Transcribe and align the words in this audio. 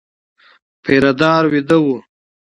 پيره 0.83 1.11
دار 1.19 1.43
وېده 1.51 1.77
و. 1.83 1.85